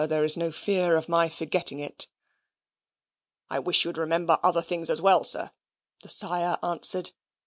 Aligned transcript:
There's 0.09 0.35
no 0.35 0.51
fear 0.51 0.95
of 0.97 1.07
my 1.07 1.29
forgetting 1.29 1.77
it." 1.79 2.07
"I 3.51 3.59
wish 3.59 3.85
you'd 3.85 3.99
remember 3.99 4.39
other 4.41 4.63
things 4.63 4.89
as 4.89 4.99
well, 4.99 5.23
sir," 5.23 5.51
the 6.01 6.09
sire 6.09 6.57
answered. 6.63 7.11